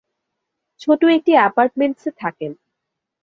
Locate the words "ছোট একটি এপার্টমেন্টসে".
0.81-2.11